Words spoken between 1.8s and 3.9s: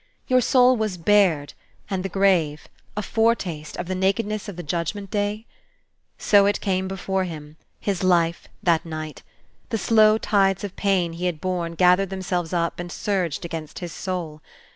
and the grave, a foretaste of